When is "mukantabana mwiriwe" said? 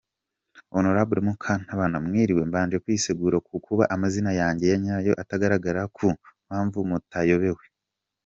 1.27-2.41